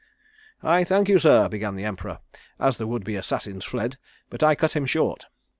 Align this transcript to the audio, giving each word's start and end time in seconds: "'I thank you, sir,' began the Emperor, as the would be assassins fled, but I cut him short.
"'I 0.63 0.85
thank 0.85 1.09
you, 1.09 1.19
sir,' 1.19 1.47
began 1.47 1.75
the 1.75 1.85
Emperor, 1.85 2.21
as 2.59 2.79
the 2.79 2.87
would 2.87 3.03
be 3.03 3.15
assassins 3.15 3.63
fled, 3.63 3.97
but 4.31 4.41
I 4.41 4.55
cut 4.55 4.73
him 4.73 4.87
short. 4.87 5.27